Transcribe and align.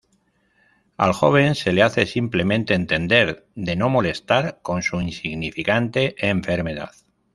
Al 0.97 1.13
joven 1.13 1.53
se 1.53 1.73
le 1.73 1.83
hace 1.83 2.07
simplemente 2.07 2.73
entender 2.73 3.45
de 3.53 3.75
no 3.75 3.87
molestar 3.87 4.59
con 4.63 4.81
su 4.81 4.99
insignificante 4.99 6.15
enfermedad. 6.17 6.89